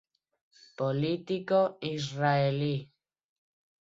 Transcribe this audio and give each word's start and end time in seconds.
Político 0.79 1.59
israelí. 1.93 2.75